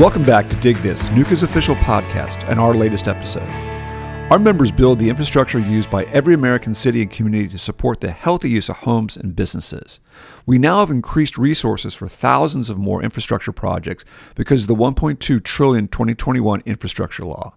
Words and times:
Welcome 0.00 0.24
back 0.24 0.48
to 0.48 0.56
Dig 0.56 0.76
This, 0.78 1.02
NUCA's 1.10 1.42
official 1.42 1.74
podcast, 1.74 2.48
and 2.48 2.58
our 2.58 2.72
latest 2.72 3.06
episode. 3.06 3.46
Our 4.30 4.38
members 4.38 4.72
build 4.72 4.98
the 4.98 5.10
infrastructure 5.10 5.58
used 5.58 5.90
by 5.90 6.04
every 6.04 6.32
American 6.32 6.72
city 6.72 7.02
and 7.02 7.10
community 7.10 7.48
to 7.48 7.58
support 7.58 8.00
the 8.00 8.10
healthy 8.10 8.48
use 8.48 8.70
of 8.70 8.78
homes 8.78 9.18
and 9.18 9.36
businesses. 9.36 10.00
We 10.46 10.56
now 10.56 10.80
have 10.80 10.88
increased 10.88 11.36
resources 11.36 11.92
for 11.92 12.08
thousands 12.08 12.70
of 12.70 12.78
more 12.78 13.02
infrastructure 13.02 13.52
projects 13.52 14.06
because 14.36 14.62
of 14.62 14.68
the 14.68 14.74
1.2 14.74 15.44
trillion 15.44 15.86
2021 15.86 16.62
infrastructure 16.64 17.26
law. 17.26 17.52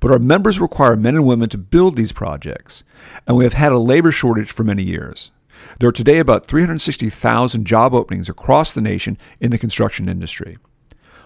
But 0.00 0.10
our 0.10 0.18
members 0.18 0.58
require 0.58 0.96
men 0.96 1.14
and 1.14 1.24
women 1.24 1.48
to 1.50 1.58
build 1.58 1.94
these 1.94 2.10
projects, 2.10 2.82
and 3.24 3.36
we 3.36 3.44
have 3.44 3.52
had 3.52 3.70
a 3.70 3.78
labor 3.78 4.10
shortage 4.10 4.50
for 4.50 4.64
many 4.64 4.82
years. 4.82 5.30
There 5.78 5.90
are 5.90 5.92
today 5.92 6.18
about 6.18 6.44
360,000 6.44 7.64
job 7.64 7.94
openings 7.94 8.28
across 8.28 8.74
the 8.74 8.80
nation 8.80 9.16
in 9.38 9.52
the 9.52 9.58
construction 9.58 10.08
industry. 10.08 10.58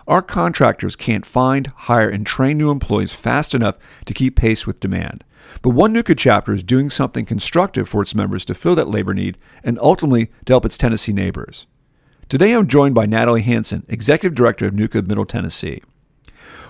Our 0.08 0.22
contractors 0.22 0.96
can't 0.96 1.26
find, 1.26 1.66
hire, 1.66 2.08
and 2.08 2.26
train 2.26 2.56
new 2.56 2.70
employees 2.70 3.12
fast 3.12 3.54
enough 3.54 3.76
to 4.06 4.14
keep 4.14 4.36
pace 4.36 4.66
with 4.66 4.80
demand. 4.80 5.22
But 5.60 5.70
one 5.70 5.92
NUCA 5.92 6.16
chapter 6.16 6.54
is 6.54 6.62
doing 6.62 6.88
something 6.88 7.26
constructive 7.26 7.90
for 7.90 8.00
its 8.00 8.14
members 8.14 8.46
to 8.46 8.54
fill 8.54 8.74
that 8.76 8.88
labor 8.88 9.12
need 9.12 9.36
and 9.62 9.78
ultimately 9.80 10.30
to 10.46 10.54
help 10.54 10.64
its 10.64 10.78
Tennessee 10.78 11.12
neighbors. 11.12 11.66
Today 12.30 12.52
I'm 12.52 12.68
joined 12.68 12.94
by 12.94 13.04
Natalie 13.04 13.42
Hansen, 13.42 13.84
Executive 13.86 14.34
Director 14.34 14.66
of 14.66 14.72
NUCA 14.72 15.06
Middle 15.06 15.26
Tennessee. 15.26 15.82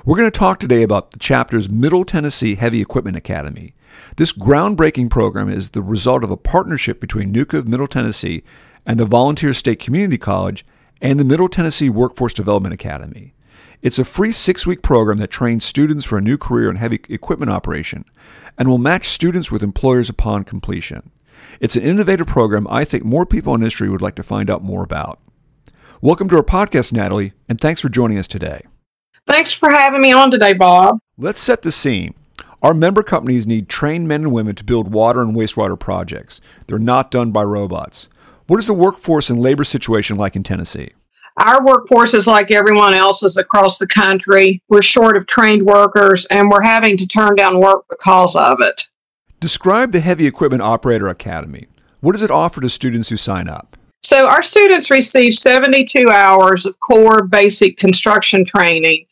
We're 0.05 0.17
going 0.17 0.31
to 0.31 0.37
talk 0.37 0.59
today 0.59 0.83
about 0.83 1.13
the 1.13 1.21
chapter's 1.21 1.71
Middle 1.71 2.05
Tennessee 2.05 2.57
Heavy 2.57 2.81
Equipment 2.81 3.17
Academy. 3.17 3.73
This 4.17 4.33
groundbreaking 4.33 5.11
program 5.11 5.49
is 5.49 5.71
the 5.71 5.83
result 5.83 6.25
of 6.25 6.33
a 6.33 6.37
partnership 6.37 7.01
between 7.01 7.33
NUCA 7.33 7.59
of 7.59 7.69
Middle 7.69 7.87
Tennessee 7.87 8.43
and 8.85 8.99
the 8.99 9.05
Volunteer 9.05 9.55
State 9.55 9.79
Community 9.79 10.19
College 10.19 10.65
and 11.01 11.19
the 11.19 11.25
Middle 11.25 11.49
Tennessee 11.49 11.89
Workforce 11.89 12.33
Development 12.33 12.73
Academy. 12.73 13.35
It's 13.81 13.99
a 13.99 14.05
free 14.05 14.33
six 14.33 14.67
week 14.67 14.83
program 14.83 15.19
that 15.19 15.31
trains 15.31 15.65
students 15.65 16.05
for 16.05 16.19
a 16.19 16.23
new 16.23 16.37
career 16.37 16.69
in 16.69 16.77
heavy 16.77 17.01
equipment 17.09 17.51
operation 17.51 18.05
and 18.57 18.69
will 18.69 18.79
match 18.79 19.07
students 19.07 19.51
with 19.53 19.63
employers 19.63 20.09
upon 20.09 20.43
completion. 20.45 21.11
It's 21.61 21.77
an 21.77 21.85
innovative 21.85 22.27
program 22.27 22.67
I 22.69 22.85
think 22.85 23.05
more 23.05 23.25
people 23.25 23.55
in 23.55 23.61
industry 23.61 23.89
would 23.89 24.03
like 24.03 24.17
to 24.17 24.25
find 24.25 24.51
out 24.51 24.65
more 24.65 24.83
about. 24.83 25.21
Welcome 26.01 26.29
to 26.31 26.37
our 26.37 26.43
podcast, 26.43 26.93
Natalie, 26.93 27.33
and 27.49 27.61
thanks 27.61 27.81
for 27.81 27.89
joining 27.89 28.19
us 28.19 28.27
today. 28.27 28.63
Thanks 29.27 29.53
for 29.53 29.71
having 29.71 30.01
me 30.01 30.11
on 30.11 30.31
today, 30.31 30.55
Bob. 30.55 30.99
Let's 31.17 31.41
set 31.41 31.63
the 31.63 31.71
scene. 31.71 32.15
Our 32.61 32.75
member 32.75 33.05
companies 33.05 33.47
need 33.47 33.69
trained 33.69 34.09
men 34.09 34.25
and 34.25 34.33
women 34.33 34.57
to 34.57 34.65
build 34.65 34.93
water 34.93 35.23
and 35.23 35.37
wastewater 35.37 35.79
projects. 35.79 36.41
They're 36.67 36.81
not 36.81 37.13
done 37.13 37.31
by 37.31 37.45
robots. 37.45 38.09
What 38.49 38.59
is 38.59 38.67
the 38.67 38.73
workforce 38.73 39.29
and 39.29 39.39
labor 39.39 39.63
situation 39.63 40.17
like 40.17 40.35
in 40.35 40.43
Tennessee? 40.43 40.93
Our 41.37 41.63
workforce 41.63 42.15
is 42.15 42.27
like 42.27 42.51
everyone 42.51 42.95
else's 42.95 43.37
across 43.37 43.77
the 43.77 43.87
country. 43.87 44.63
We're 44.71 44.81
short 44.81 45.19
of 45.19 45.27
trained 45.27 45.67
workers 45.67 46.25
and 46.31 46.51
we're 46.51 46.63
having 46.63 46.97
to 46.97 47.07
turn 47.07 47.37
down 47.37 47.61
work 47.61 47.85
because 47.91 48.35
of 48.35 48.63
it. 48.63 48.89
Describe 49.39 49.93
the 49.93 50.01
Heavy 50.01 50.27
Equipment 50.27 50.63
Operator 50.63 51.09
Academy. 51.09 51.67
What 52.01 52.13
does 52.13 52.23
it 52.23 52.31
offer 52.31 52.63
to 52.63 52.71
students 52.71 53.11
who 53.11 53.19
sign 53.19 53.51
up? 53.51 53.77
So, 54.03 54.27
our 54.27 54.43
students 54.43 54.91
receive 54.91 55.35
72 55.35 56.09
hours 56.09 56.65
of 56.65 56.81
core 56.81 57.25
basic 57.25 57.77
construction 57.77 58.47
training 58.47 59.05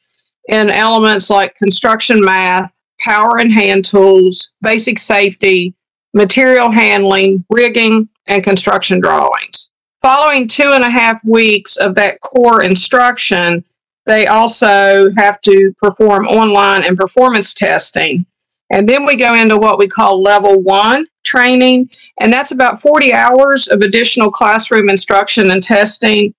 in 0.49 0.71
elements 0.71 1.29
like 1.29 1.55
construction 1.57 2.25
math, 2.25 2.73
power 3.01 3.37
and 3.39 3.53
hand 3.53 3.85
tools, 3.85 4.55
basic 4.63 4.99
safety, 4.99 5.75
material 6.15 6.71
handling, 6.71 7.45
rigging, 7.51 8.09
and 8.27 8.45
construction 8.45 9.01
drawings. 9.01 9.71
Following 10.03 10.47
two 10.47 10.73
and 10.73 10.85
a 10.85 10.91
half 10.91 11.25
weeks 11.25 11.77
of 11.77 11.95
that 11.97 12.21
core 12.21 12.63
instruction, 12.63 13.65
they 14.05 14.27
also 14.27 15.11
have 15.17 15.41
to 15.43 15.75
perform 15.79 16.27
online 16.27 16.85
and 16.85 16.97
performance 16.97 17.53
testing. 17.55 18.25
And 18.71 18.89
then 18.89 19.05
we 19.05 19.17
go 19.17 19.35
into 19.35 19.59
what 19.59 19.79
we 19.79 19.89
call 19.89 20.23
level 20.23 20.61
one 20.61 21.07
training, 21.25 21.91
and 22.21 22.33
that's 22.33 22.53
about 22.53 22.81
40 22.81 23.13
hours 23.13 23.69
of 23.69 23.81
additional 23.81 24.31
classroom 24.31 24.89
instruction 24.89 25.51
and 25.51 25.63
testing. 25.63 26.35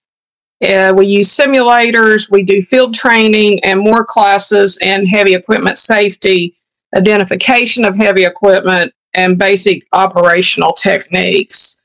Uh, 0.64 0.94
we 0.96 1.06
use 1.06 1.36
simulators, 1.36 2.32
we 2.32 2.44
do 2.44 2.62
field 2.62 2.94
training, 2.94 3.64
and 3.64 3.80
more 3.80 4.04
classes 4.04 4.78
in 4.80 5.06
heavy 5.06 5.36
equipment 5.36 5.78
safety, 5.78 6.58
identification 6.96 7.86
of 7.86 7.96
heavy 7.96 8.26
equipment, 8.26 8.92
and 9.18 9.38
basic 9.38 9.86
operational 9.92 10.72
techniques. 10.72 11.82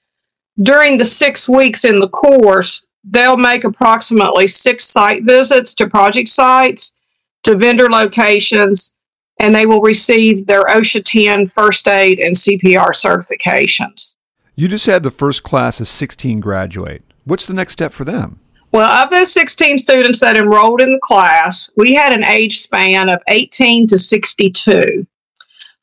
During 0.62 0.98
the 0.98 1.04
six 1.04 1.48
weeks 1.48 1.84
in 1.84 1.98
the 1.98 2.08
course, 2.08 2.86
they'll 3.02 3.36
make 3.38 3.64
approximately 3.64 4.46
six 4.46 4.84
site 4.84 5.24
visits 5.24 5.74
to 5.74 5.88
project 5.88 6.28
sites, 6.28 7.00
to 7.42 7.56
vendor 7.56 7.90
locations, 7.90 8.96
and 9.40 9.54
they 9.54 9.66
will 9.66 9.80
receive 9.80 10.46
their 10.46 10.64
OSHA 10.64 11.04
10 11.04 11.46
first 11.48 11.88
aid 11.88 12.20
and 12.20 12.36
CPR 12.36 12.90
certifications. 12.90 14.16
You 14.54 14.68
just 14.68 14.86
had 14.86 15.02
the 15.02 15.10
first 15.10 15.42
class 15.42 15.80
of 15.80 15.88
16 15.88 16.38
graduate. 16.40 17.02
What's 17.24 17.46
the 17.46 17.54
next 17.54 17.72
step 17.72 17.92
for 17.92 18.04
them? 18.04 18.38
Well, 18.72 18.90
of 18.90 19.10
those 19.10 19.32
16 19.32 19.78
students 19.78 20.20
that 20.20 20.36
enrolled 20.36 20.80
in 20.80 20.92
the 20.92 21.00
class, 21.02 21.70
we 21.76 21.94
had 21.94 22.12
an 22.12 22.24
age 22.24 22.58
span 22.58 23.10
of 23.10 23.22
18 23.28 23.86
to 23.88 23.98
62. 23.98 25.06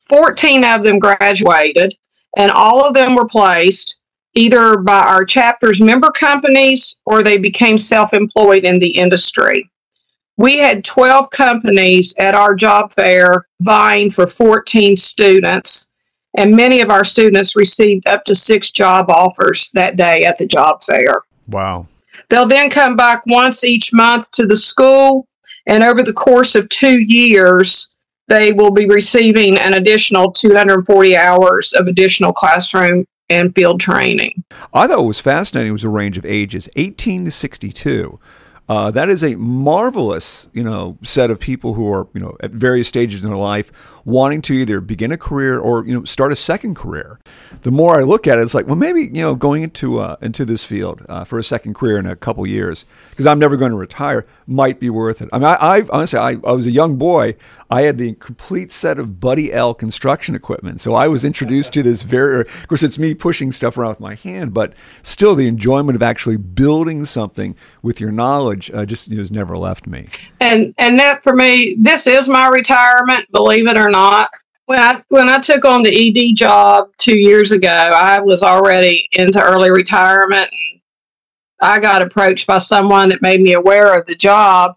14 0.09 0.65
of 0.65 0.83
them 0.83 0.99
graduated, 0.99 1.95
and 2.37 2.51
all 2.51 2.83
of 2.83 2.93
them 2.93 3.15
were 3.15 3.27
placed 3.27 3.99
either 4.35 4.77
by 4.77 4.99
our 4.99 5.25
chapter's 5.25 5.81
member 5.81 6.11
companies 6.11 7.01
or 7.05 7.23
they 7.23 7.37
became 7.37 7.77
self 7.77 8.13
employed 8.13 8.63
in 8.63 8.79
the 8.79 8.97
industry. 8.97 9.69
We 10.37 10.57
had 10.57 10.85
12 10.85 11.29
companies 11.31 12.15
at 12.17 12.35
our 12.35 12.55
job 12.55 12.93
fair 12.93 13.47
vying 13.61 14.09
for 14.09 14.25
14 14.25 14.95
students, 14.95 15.91
and 16.37 16.55
many 16.55 16.79
of 16.79 16.89
our 16.89 17.03
students 17.03 17.55
received 17.55 18.07
up 18.07 18.23
to 18.25 18.35
six 18.35 18.71
job 18.71 19.09
offers 19.09 19.69
that 19.73 19.97
day 19.97 20.23
at 20.23 20.37
the 20.37 20.47
job 20.47 20.81
fair. 20.83 21.23
Wow. 21.47 21.87
They'll 22.29 22.45
then 22.45 22.69
come 22.69 22.95
back 22.95 23.23
once 23.25 23.63
each 23.63 23.91
month 23.91 24.31
to 24.31 24.45
the 24.45 24.55
school, 24.55 25.27
and 25.67 25.83
over 25.83 26.03
the 26.03 26.13
course 26.13 26.55
of 26.55 26.69
two 26.69 26.99
years, 26.99 27.89
they 28.29 28.51
will 28.51 28.71
be 28.71 28.85
receiving 28.85 29.57
an 29.57 29.73
additional 29.73 30.31
240 30.31 31.17
hours 31.17 31.73
of 31.73 31.87
additional 31.87 32.31
classroom 32.31 33.05
and 33.29 33.53
field 33.53 33.79
training. 33.79 34.43
I 34.73 34.87
thought 34.87 34.99
what 34.99 35.07
was 35.07 35.19
fascinating 35.19 35.71
was 35.73 35.83
a 35.83 35.89
range 35.89 36.17
of 36.17 36.25
ages 36.25 36.69
18 36.75 37.25
to 37.25 37.31
62. 37.31 38.17
Uh, 38.69 38.91
that 38.91 39.09
is 39.09 39.23
a 39.23 39.33
marvelous, 39.35 40.47
you 40.53 40.63
know, 40.63 40.95
set 41.03 41.31
of 41.31 41.39
people 41.39 41.73
who 41.73 41.91
are, 41.91 42.07
you 42.13 42.21
know, 42.21 42.37
at 42.41 42.51
various 42.51 42.87
stages 42.87 43.23
in 43.23 43.29
their 43.29 43.37
life 43.37 43.71
wanting 44.05 44.43
to 44.43 44.53
either 44.53 44.79
begin 44.79 45.11
a 45.11 45.17
career 45.17 45.57
or, 45.57 45.83
you 45.87 45.93
know, 45.93 46.05
start 46.05 46.31
a 46.31 46.35
second 46.35 46.75
career. 46.75 47.19
The 47.63 47.71
more 47.71 47.99
I 47.99 48.03
look 48.03 48.27
at 48.27 48.37
it, 48.37 48.43
it's 48.43 48.53
like, 48.53 48.67
well, 48.67 48.75
maybe, 48.75 49.05
you 49.05 49.23
know, 49.23 49.33
going 49.33 49.63
into 49.63 49.99
uh, 49.99 50.17
into 50.21 50.45
this 50.45 50.63
field 50.63 51.03
uh, 51.09 51.23
for 51.23 51.39
a 51.39 51.43
second 51.43 51.73
career 51.73 51.97
in 51.97 52.05
a 52.05 52.15
couple 52.15 52.45
years, 52.45 52.85
because 53.09 53.25
I'm 53.25 53.39
never 53.39 53.57
going 53.57 53.71
to 53.71 53.77
retire, 53.77 54.27
might 54.45 54.79
be 54.79 54.91
worth 54.91 55.19
it. 55.19 55.29
I 55.33 55.39
mean, 55.39 55.45
I, 55.45 55.77
have 55.77 55.89
honestly, 55.89 56.19
I, 56.19 56.37
I 56.43 56.51
was 56.51 56.67
a 56.67 56.71
young 56.71 56.95
boy. 56.97 57.35
I 57.69 57.83
had 57.83 57.97
the 57.99 58.13
complete 58.15 58.71
set 58.71 58.97
of 58.97 59.19
Buddy 59.19 59.53
L 59.53 59.73
construction 59.73 60.33
equipment. 60.33 60.81
So 60.81 60.95
I 60.95 61.07
was 61.07 61.23
introduced 61.23 61.71
to 61.73 61.83
this 61.83 62.01
very, 62.01 62.41
of 62.41 62.67
course, 62.67 62.81
it's 62.81 62.97
me 62.97 63.13
pushing 63.13 63.51
stuff 63.51 63.77
around 63.77 63.89
with 63.89 63.99
my 63.99 64.15
hand, 64.15 64.53
but 64.53 64.73
still 65.03 65.35
the 65.35 65.47
enjoyment 65.47 65.95
of 65.95 66.01
actually 66.01 66.37
building 66.37 67.05
something 67.05 67.55
with 67.83 67.99
your 67.99 68.11
knowledge 68.11 68.71
uh, 68.71 68.85
just 68.85 69.11
has 69.11 69.31
never 69.31 69.55
left 69.55 69.85
me. 69.85 70.09
And, 70.39 70.73
and 70.79 70.97
that 70.99 71.23
for 71.23 71.35
me, 71.35 71.75
this 71.77 72.07
is 72.07 72.27
my 72.27 72.47
retirement, 72.47 73.31
believe 73.31 73.67
it 73.67 73.77
or 73.77 73.89
not. 73.89 74.31
When 74.65 74.79
I, 74.79 75.03
when 75.09 75.29
I 75.29 75.39
took 75.39 75.65
on 75.65 75.83
the 75.83 75.91
ED 76.31 76.35
job 76.35 76.89
two 76.97 77.17
years 77.17 77.51
ago, 77.51 77.69
I 77.69 78.19
was 78.19 78.43
already 78.43 79.07
into 79.11 79.41
early 79.41 79.71
retirement 79.71 80.49
and 80.51 80.81
I 81.61 81.79
got 81.79 82.01
approached 82.01 82.47
by 82.47 82.59
someone 82.59 83.09
that 83.09 83.21
made 83.21 83.41
me 83.41 83.53
aware 83.53 83.99
of 83.99 84.05
the 84.05 84.15
job 84.15 84.75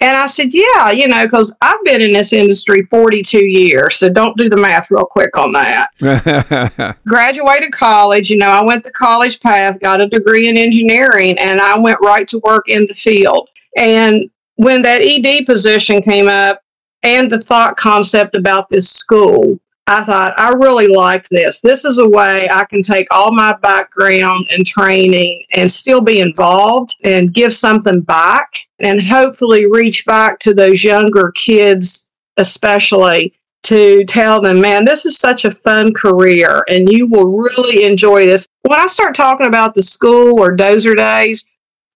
and 0.00 0.16
I 0.16 0.26
said, 0.26 0.48
Yeah, 0.52 0.90
you 0.90 1.06
know, 1.08 1.24
because 1.24 1.56
I've 1.60 1.82
been 1.84 2.00
in 2.00 2.12
this 2.12 2.32
industry 2.32 2.82
42 2.82 3.38
years. 3.38 3.96
So 3.96 4.08
don't 4.08 4.36
do 4.36 4.48
the 4.48 4.56
math 4.56 4.90
real 4.90 5.04
quick 5.04 5.36
on 5.36 5.52
that. 5.52 6.96
Graduated 7.06 7.72
college, 7.72 8.28
you 8.30 8.36
know, 8.36 8.48
I 8.48 8.62
went 8.62 8.82
the 8.82 8.92
college 8.92 9.40
path, 9.40 9.80
got 9.80 10.00
a 10.00 10.08
degree 10.08 10.48
in 10.48 10.56
engineering, 10.56 11.38
and 11.38 11.60
I 11.60 11.78
went 11.78 11.98
right 12.00 12.26
to 12.28 12.40
work 12.40 12.68
in 12.68 12.86
the 12.88 12.94
field. 12.94 13.48
And 13.76 14.30
when 14.56 14.82
that 14.82 15.00
ED 15.00 15.46
position 15.46 16.02
came 16.02 16.28
up 16.28 16.60
and 17.02 17.30
the 17.30 17.40
thought 17.40 17.76
concept 17.76 18.36
about 18.36 18.68
this 18.68 18.90
school, 18.90 19.58
I 19.86 20.02
thought, 20.02 20.32
I 20.38 20.50
really 20.50 20.88
like 20.88 21.28
this. 21.28 21.60
This 21.60 21.84
is 21.84 21.98
a 21.98 22.08
way 22.08 22.48
I 22.50 22.64
can 22.64 22.80
take 22.80 23.06
all 23.10 23.32
my 23.32 23.54
background 23.60 24.46
and 24.50 24.64
training 24.64 25.44
and 25.54 25.70
still 25.70 26.00
be 26.00 26.20
involved 26.20 26.94
and 27.04 27.34
give 27.34 27.54
something 27.54 28.00
back 28.00 28.50
and 28.78 29.02
hopefully 29.02 29.70
reach 29.70 30.04
back 30.04 30.38
to 30.40 30.54
those 30.54 30.84
younger 30.84 31.32
kids, 31.32 32.08
especially 32.36 33.34
to 33.64 34.04
tell 34.04 34.40
them, 34.40 34.60
man, 34.60 34.84
this 34.84 35.06
is 35.06 35.18
such 35.18 35.44
a 35.44 35.50
fun 35.50 35.92
career 35.94 36.64
and 36.68 36.88
you 36.90 37.06
will 37.06 37.26
really 37.26 37.84
enjoy 37.84 38.26
this. 38.26 38.46
When 38.62 38.78
I 38.78 38.86
start 38.86 39.14
talking 39.14 39.46
about 39.46 39.74
the 39.74 39.82
school 39.82 40.40
or 40.40 40.56
dozer 40.56 40.96
days, 40.96 41.46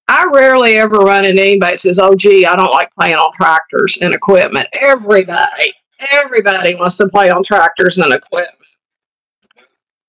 I 0.09 0.27
rarely 0.33 0.79
ever 0.79 0.99
run 0.99 1.27
into 1.27 1.43
anybody 1.43 1.73
that 1.73 1.81
says, 1.81 1.99
"Oh, 1.99 2.15
gee, 2.15 2.47
I 2.47 2.57
don't 2.57 2.71
like 2.71 2.89
playing 2.95 3.17
on 3.17 3.31
tractors 3.35 3.99
and 4.01 4.15
equipment." 4.15 4.67
Everybody, 4.73 5.73
everybody 6.11 6.75
wants 6.75 6.97
to 6.97 7.09
play 7.09 7.29
on 7.29 7.43
tractors 7.43 7.99
and 7.99 8.15
equipment. 8.15 8.55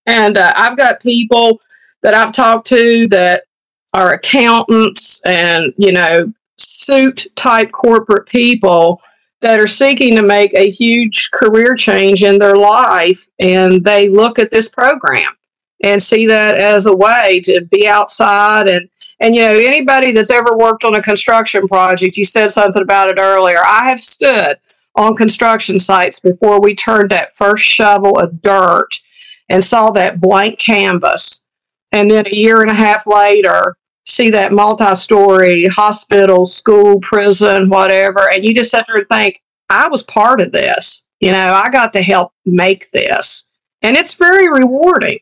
And 0.05 0.37
uh, 0.37 0.53
I've 0.55 0.77
got 0.77 1.01
people 1.01 1.59
that 2.01 2.13
I've 2.13 2.31
talked 2.31 2.67
to 2.67 3.09
that 3.09 3.43
are 3.93 4.13
accountants 4.13 5.21
and 5.25 5.73
you 5.77 5.91
know 5.91 6.31
suit 6.59 7.27
type 7.35 7.71
corporate 7.71 8.27
people 8.27 9.01
that 9.41 9.59
are 9.59 9.67
seeking 9.67 10.15
to 10.15 10.21
make 10.21 10.53
a 10.53 10.69
huge 10.69 11.31
career 11.31 11.75
change 11.75 12.23
in 12.23 12.37
their 12.37 12.57
life, 12.57 13.27
and 13.39 13.83
they 13.83 14.09
look 14.09 14.37
at 14.37 14.51
this 14.51 14.67
program 14.67 15.33
and 15.83 16.03
see 16.03 16.27
that 16.27 16.55
as 16.55 16.85
a 16.85 16.95
way 16.95 17.39
to 17.45 17.61
be 17.71 17.87
outside 17.87 18.67
and 18.67 18.89
and 19.21 19.33
you 19.33 19.41
know 19.41 19.53
anybody 19.53 20.11
that's 20.11 20.31
ever 20.31 20.57
worked 20.57 20.83
on 20.83 20.95
a 20.95 21.01
construction 21.01 21.67
project 21.67 22.17
you 22.17 22.25
said 22.25 22.51
something 22.51 22.81
about 22.81 23.09
it 23.09 23.19
earlier. 23.19 23.59
I 23.65 23.89
have 23.89 24.01
stood 24.01 24.57
on 24.95 25.15
construction 25.15 25.79
sites 25.79 26.19
before 26.19 26.59
we 26.59 26.75
turned 26.75 27.11
that 27.11 27.35
first 27.35 27.63
shovel 27.63 28.19
of 28.19 28.41
dirt 28.41 28.89
and 29.47 29.63
saw 29.63 29.91
that 29.91 30.19
blank 30.19 30.59
canvas. 30.59 31.45
And 31.91 32.09
then 32.11 32.27
a 32.27 32.35
year 32.35 32.61
and 32.61 32.69
a 32.69 32.75
half 32.75 33.07
later 33.07 33.77
see 34.09 34.29
that 34.29 34.51
multi-story 34.51 35.67
hospital 35.67 36.45
school 36.45 36.99
prison 37.01 37.69
whatever 37.69 38.29
and 38.31 38.43
you 38.43 38.53
just 38.53 38.71
sit 38.71 38.85
there 38.87 38.97
and 38.97 39.09
think 39.09 39.41
i 39.69 39.87
was 39.87 40.03
part 40.03 40.41
of 40.41 40.51
this 40.51 41.05
you 41.19 41.31
know 41.31 41.53
i 41.53 41.69
got 41.69 41.93
to 41.93 42.01
help 42.01 42.33
make 42.45 42.89
this 42.91 43.49
and 43.81 43.95
it's 43.95 44.13
very 44.13 44.49
rewarding 44.49 45.19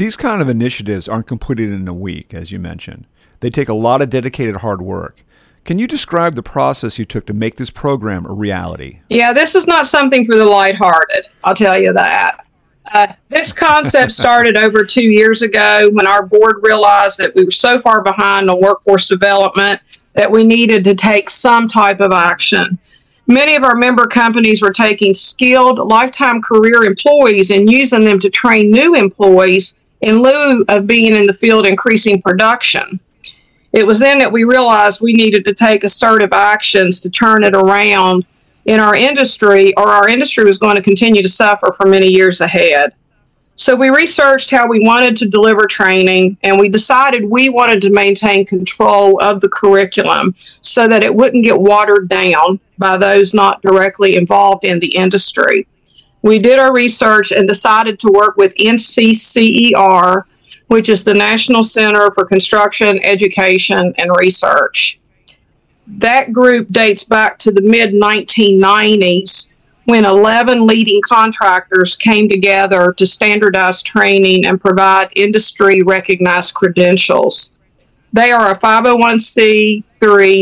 these 0.00 0.16
kind 0.16 0.40
of 0.40 0.48
initiatives 0.48 1.08
aren't 1.08 1.26
completed 1.26 1.72
in 1.72 1.86
a 1.86 1.92
week, 1.92 2.32
as 2.32 2.50
you 2.50 2.58
mentioned. 2.58 3.06
They 3.40 3.50
take 3.50 3.68
a 3.68 3.74
lot 3.74 4.00
of 4.00 4.08
dedicated 4.08 4.56
hard 4.56 4.80
work. 4.80 5.22
Can 5.66 5.78
you 5.78 5.86
describe 5.86 6.36
the 6.36 6.42
process 6.42 6.98
you 6.98 7.04
took 7.04 7.26
to 7.26 7.34
make 7.34 7.56
this 7.56 7.68
program 7.68 8.24
a 8.24 8.32
reality? 8.32 9.00
Yeah, 9.10 9.34
this 9.34 9.54
is 9.54 9.66
not 9.66 9.84
something 9.84 10.24
for 10.24 10.36
the 10.36 10.46
lighthearted. 10.46 11.26
I'll 11.44 11.54
tell 11.54 11.78
you 11.78 11.92
that. 11.92 12.46
Uh, 12.92 13.06
this 13.28 13.52
concept 13.52 14.12
started 14.12 14.56
over 14.56 14.84
two 14.84 15.08
years 15.08 15.42
ago 15.42 15.88
when 15.92 16.06
our 16.06 16.24
board 16.24 16.56
realized 16.62 17.18
that 17.18 17.34
we 17.34 17.44
were 17.44 17.50
so 17.50 17.78
far 17.78 18.02
behind 18.02 18.50
on 18.50 18.60
workforce 18.60 19.06
development 19.06 19.80
that 20.14 20.30
we 20.30 20.44
needed 20.44 20.82
to 20.84 20.94
take 20.94 21.30
some 21.30 21.68
type 21.68 22.00
of 22.00 22.12
action. 22.12 22.78
Many 23.26 23.54
of 23.54 23.62
our 23.62 23.76
member 23.76 24.06
companies 24.08 24.60
were 24.60 24.72
taking 24.72 25.14
skilled 25.14 25.78
lifetime 25.78 26.42
career 26.42 26.82
employees 26.82 27.50
and 27.52 27.70
using 27.70 28.04
them 28.04 28.18
to 28.18 28.28
train 28.28 28.72
new 28.72 28.96
employees 28.96 29.94
in 30.00 30.20
lieu 30.20 30.64
of 30.68 30.86
being 30.86 31.14
in 31.14 31.26
the 31.26 31.32
field 31.32 31.66
increasing 31.66 32.20
production. 32.20 32.98
It 33.72 33.86
was 33.86 34.00
then 34.00 34.18
that 34.18 34.32
we 34.32 34.42
realized 34.42 35.00
we 35.00 35.12
needed 35.12 35.44
to 35.44 35.54
take 35.54 35.84
assertive 35.84 36.32
actions 36.32 36.98
to 37.00 37.10
turn 37.10 37.44
it 37.44 37.54
around 37.54 38.24
in 38.70 38.80
our 38.80 38.94
industry, 38.94 39.74
or 39.76 39.88
our 39.88 40.08
industry 40.08 40.44
was 40.44 40.58
going 40.58 40.76
to 40.76 40.82
continue 40.82 41.22
to 41.22 41.28
suffer 41.28 41.72
for 41.72 41.86
many 41.86 42.08
years 42.08 42.40
ahead. 42.40 42.92
So 43.56 43.76
we 43.76 43.90
researched 43.90 44.50
how 44.50 44.66
we 44.66 44.80
wanted 44.80 45.16
to 45.18 45.28
deliver 45.28 45.66
training, 45.66 46.38
and 46.42 46.58
we 46.58 46.68
decided 46.68 47.24
we 47.24 47.50
wanted 47.50 47.82
to 47.82 47.90
maintain 47.90 48.46
control 48.46 49.20
of 49.22 49.40
the 49.40 49.50
curriculum 49.50 50.34
so 50.38 50.88
that 50.88 51.02
it 51.02 51.14
wouldn't 51.14 51.44
get 51.44 51.60
watered 51.60 52.08
down 52.08 52.58
by 52.78 52.96
those 52.96 53.34
not 53.34 53.60
directly 53.60 54.16
involved 54.16 54.64
in 54.64 54.78
the 54.78 54.96
industry 54.96 55.66
we 56.22 56.38
did 56.38 56.58
our 56.58 56.72
research 56.72 57.32
and 57.32 57.48
decided 57.48 57.98
to 58.00 58.08
work 58.08 58.36
with 58.36 58.54
NCCER, 58.56 60.24
which 60.68 60.88
is 60.88 61.02
the 61.02 61.14
National 61.14 61.62
Center 61.62 62.10
for 62.12 62.24
Construction, 62.24 63.02
Education, 63.02 63.94
and 63.96 64.10
Research. 64.18 65.00
That 65.98 66.32
group 66.32 66.68
dates 66.70 67.04
back 67.04 67.38
to 67.38 67.50
the 67.50 67.62
mid 67.62 67.94
1990s 67.94 69.52
when 69.84 70.04
11 70.04 70.66
leading 70.66 71.00
contractors 71.08 71.96
came 71.96 72.28
together 72.28 72.92
to 72.92 73.06
standardize 73.06 73.82
training 73.82 74.46
and 74.46 74.60
provide 74.60 75.10
industry 75.16 75.82
recognized 75.82 76.54
credentials. 76.54 77.58
They 78.12 78.30
are 78.30 78.50
a 78.50 78.58
501c3 78.58 79.82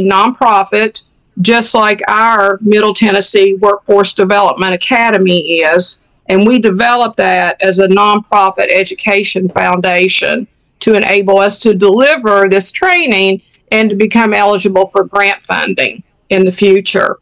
nonprofit 0.06 1.02
just 1.40 1.74
like 1.74 2.02
our 2.08 2.58
Middle 2.60 2.92
Tennessee 2.92 3.54
Workforce 3.54 4.12
Development 4.14 4.74
Academy 4.74 5.38
is. 5.60 6.02
And 6.26 6.46
we 6.46 6.58
developed 6.58 7.16
that 7.18 7.62
as 7.62 7.78
a 7.78 7.88
nonprofit 7.88 8.66
education 8.70 9.48
foundation 9.48 10.46
to 10.80 10.94
enable 10.94 11.38
us 11.38 11.58
to 11.60 11.74
deliver 11.74 12.48
this 12.48 12.70
training 12.70 13.40
and 13.73 13.91
to 13.91 13.97
become 13.97 14.35
eligible 14.35 14.87
for 14.87 15.05
grant 15.05 15.43
funding 15.43 16.03
in 16.31 16.44
the 16.44 16.53
future. 16.53 17.19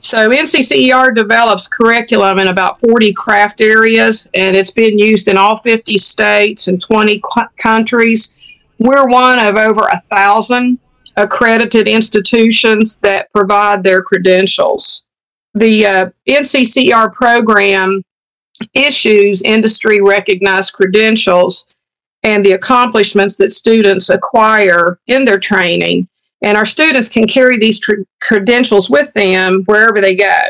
So, 0.00 0.30
NCCER 0.30 1.14
develops 1.14 1.68
curriculum 1.68 2.40
in 2.40 2.48
about 2.48 2.80
40 2.80 3.12
craft 3.12 3.60
areas, 3.60 4.28
and 4.34 4.56
it's 4.56 4.72
been 4.72 4.98
used 4.98 5.28
in 5.28 5.36
all 5.36 5.56
50 5.56 5.96
states 5.96 6.66
and 6.66 6.80
20 6.80 7.22
countries. 7.56 8.60
We're 8.80 9.06
one 9.06 9.38
of 9.38 9.56
over 9.56 9.82
a 9.82 10.00
thousand 10.10 10.80
accredited 11.16 11.86
institutions 11.86 12.98
that 12.98 13.30
provide 13.32 13.84
their 13.84 14.02
credentials. 14.02 15.08
The 15.54 15.86
uh, 15.86 16.10
NCCER 16.28 17.12
program 17.12 18.02
issues 18.74 19.42
industry 19.42 20.00
recognized 20.00 20.72
credentials 20.72 21.76
and 22.22 22.44
the 22.44 22.52
accomplishments 22.52 23.36
that 23.38 23.52
students 23.52 24.10
acquire 24.10 24.98
in 25.06 25.24
their 25.24 25.38
training. 25.38 26.08
And 26.42 26.56
our 26.56 26.66
students 26.66 27.08
can 27.08 27.26
carry 27.26 27.58
these 27.58 27.78
tr- 27.78 28.02
credentials 28.20 28.90
with 28.90 29.12
them 29.14 29.62
wherever 29.66 30.00
they 30.00 30.16
go. 30.16 30.40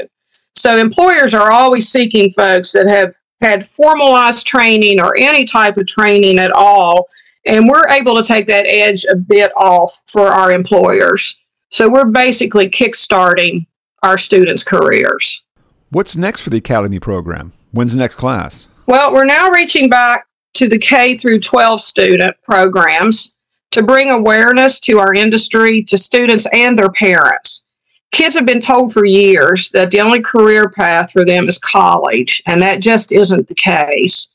So 0.55 0.79
employers 0.79 1.35
are 1.35 1.51
always 1.51 1.89
seeking 1.89 2.31
folks 2.33 2.73
that 2.73 2.87
have 2.87 3.15
had 3.41 3.67
formalized 3.67 4.47
training 4.47 5.01
or 5.01 5.17
any 5.17 5.45
type 5.45 5.77
of 5.77 5.87
training 5.87 6.39
at 6.39 6.53
all 6.53 7.07
and 7.45 7.69
we're 7.69 7.89
able 7.89 8.15
to 8.15 8.23
take 8.23 8.47
that 8.47 8.67
edge 8.67 9.05
a 9.11 9.17
bit 9.17 9.53
off 9.57 10.03
for 10.07 10.29
our 10.29 10.53
employers. 10.53 11.41
So 11.71 11.89
we're 11.89 12.07
basically 12.07 12.69
kickstarting 12.69 13.67
our 14.03 14.19
students' 14.19 14.63
careers. 14.63 15.45
What's 15.91 16.17
next 16.17 16.43
for 16.43 16.51
the 16.51 16.59
Academy 16.59 16.99
program? 16.99 17.53
When's 17.73 17.93
the 17.93 17.99
next 17.99 18.17
class? 18.17 18.67
Well, 18.87 19.13
we're 19.13 19.25
now 19.25 19.51
reaching 19.51 19.89
back 19.89 20.27
to 20.55 20.69
the 20.69 20.79
K 20.79 21.15
through 21.15 21.41
12 21.41 21.81
student 21.81 22.37
programs 22.43 23.37
to 23.71 23.83
bring 23.83 24.11
awareness 24.11 24.81
to 24.81 24.99
our 24.99 25.15
industry 25.15 25.83
to 25.85 25.97
students 25.97 26.47
and 26.53 26.79
their 26.79 26.91
parents. 26.91 27.67
Kids 28.13 28.37
have 28.37 28.45
been 28.45 28.61
told 28.61 28.93
for 28.93 29.07
years 29.07 29.71
that 29.71 29.91
the 29.91 30.01
only 30.01 30.21
career 30.21 30.69
path 30.69 31.11
for 31.13 31.25
them 31.25 31.49
is 31.49 31.59
college, 31.59 32.43
and 32.47 32.61
that 32.61 32.81
just 32.81 33.11
isn't 33.11 33.49
the 33.49 33.55
case. 33.55 34.35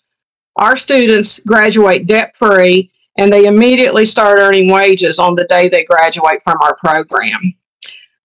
Our 0.56 0.76
students 0.76 1.40
graduate 1.42 2.08
debt 2.08 2.36
free 2.36 2.92
and 3.20 3.32
they 3.32 3.46
immediately 3.46 4.06
start 4.06 4.40
earning 4.40 4.72
wages 4.72 5.20
on 5.20 5.36
the 5.36 5.46
day 5.46 5.70
they 5.70 5.84
graduate 5.84 6.42
from 6.44 6.58
our 6.62 6.76
program. 6.76 7.40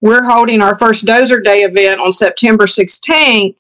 We're 0.01 0.25
holding 0.25 0.61
our 0.61 0.79
first 0.79 1.05
Dozer 1.05 1.43
Day 1.43 1.63
event 1.63 2.01
on 2.01 2.13
September 2.13 2.65
16th 2.65 3.55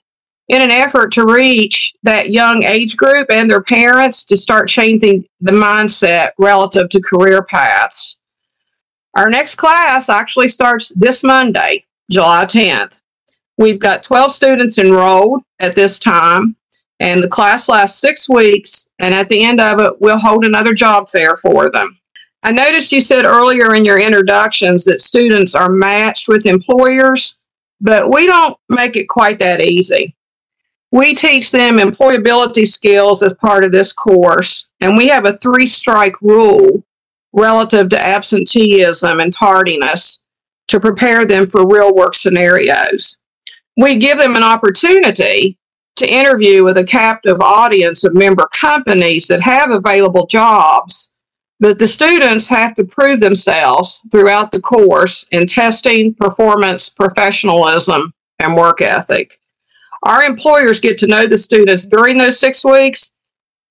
in 0.52 0.60
an 0.60 0.70
effort 0.70 1.10
to 1.14 1.24
reach 1.24 1.94
that 2.02 2.30
young 2.30 2.62
age 2.62 2.98
group 2.98 3.26
and 3.30 3.50
their 3.50 3.62
parents 3.62 4.22
to 4.26 4.36
start 4.36 4.68
changing 4.68 5.24
the 5.40 5.50
mindset 5.50 6.32
relative 6.38 6.90
to 6.90 7.00
career 7.00 7.42
paths. 7.48 8.18
Our 9.16 9.30
next 9.30 9.54
class 9.54 10.10
actually 10.10 10.48
starts 10.48 10.90
this 10.90 11.24
Monday, 11.24 11.86
July 12.10 12.44
10th. 12.44 13.00
We've 13.56 13.78
got 13.78 14.02
12 14.02 14.30
students 14.30 14.76
enrolled 14.76 15.42
at 15.58 15.74
this 15.74 15.98
time, 15.98 16.54
and 17.00 17.22
the 17.22 17.28
class 17.28 17.70
lasts 17.70 18.02
six 18.02 18.28
weeks. 18.28 18.90
And 18.98 19.14
at 19.14 19.30
the 19.30 19.42
end 19.42 19.58
of 19.58 19.80
it, 19.80 19.98
we'll 20.02 20.18
hold 20.18 20.44
another 20.44 20.74
job 20.74 21.08
fair 21.08 21.38
for 21.38 21.70
them. 21.70 21.98
I 22.42 22.52
noticed 22.52 22.92
you 22.92 23.00
said 23.00 23.24
earlier 23.24 23.74
in 23.74 23.86
your 23.86 23.98
introductions 23.98 24.84
that 24.84 25.00
students 25.00 25.54
are 25.54 25.70
matched 25.70 26.28
with 26.28 26.44
employers, 26.44 27.38
but 27.80 28.12
we 28.12 28.26
don't 28.26 28.58
make 28.68 28.96
it 28.96 29.08
quite 29.08 29.38
that 29.38 29.62
easy. 29.62 30.14
We 30.92 31.14
teach 31.14 31.50
them 31.50 31.78
employability 31.78 32.66
skills 32.66 33.22
as 33.22 33.32
part 33.32 33.64
of 33.64 33.72
this 33.72 33.94
course, 33.94 34.70
and 34.82 34.94
we 34.94 35.08
have 35.08 35.24
a 35.24 35.38
three 35.38 35.66
strike 35.66 36.20
rule 36.20 36.84
relative 37.32 37.88
to 37.88 38.06
absenteeism 38.06 39.18
and 39.18 39.32
tardiness 39.32 40.26
to 40.68 40.78
prepare 40.78 41.24
them 41.24 41.46
for 41.46 41.66
real 41.66 41.94
work 41.94 42.14
scenarios. 42.14 43.22
We 43.78 43.96
give 43.96 44.18
them 44.18 44.36
an 44.36 44.42
opportunity 44.42 45.58
to 45.96 46.12
interview 46.12 46.62
with 46.62 46.76
a 46.76 46.84
captive 46.84 47.40
audience 47.40 48.04
of 48.04 48.14
member 48.14 48.46
companies 48.52 49.26
that 49.28 49.40
have 49.40 49.70
available 49.70 50.26
jobs, 50.26 51.14
but 51.58 51.78
the 51.78 51.86
students 51.86 52.46
have 52.48 52.74
to 52.74 52.84
prove 52.84 53.20
themselves 53.20 54.06
throughout 54.12 54.50
the 54.50 54.60
course 54.60 55.26
in 55.32 55.46
testing, 55.46 56.12
performance, 56.12 56.90
professionalism, 56.90 58.12
and 58.40 58.56
work 58.56 58.82
ethic. 58.82 59.38
Our 60.02 60.24
employers 60.24 60.80
get 60.80 60.98
to 60.98 61.06
know 61.06 61.26
the 61.26 61.38
students 61.38 61.86
during 61.86 62.16
those 62.16 62.40
six 62.40 62.64
weeks, 62.64 63.16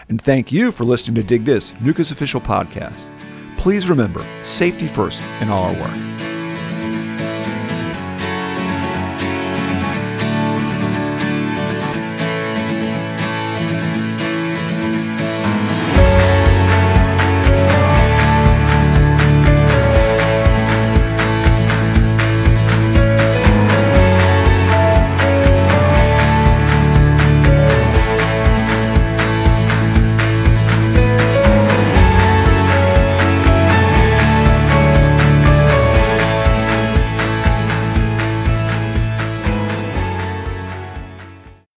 And 0.08 0.22
thank 0.22 0.52
you 0.52 0.72
for 0.72 0.86
listening 0.86 1.16
to 1.16 1.24
Dig 1.24 1.46
This, 1.46 1.72
NUCA's 1.74 2.12
official 2.12 2.42
podcast. 2.42 3.08
Please 3.58 3.90
remember 3.90 4.26
safety 4.44 4.88
first 4.88 5.22
in 5.42 5.50
all 5.50 5.64
our 5.64 5.74
work. 5.74 6.09